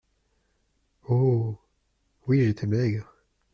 Oh! 1.09 1.59
oui, 2.27 2.43
j’étais 2.45 2.65
maigre! 2.65 3.07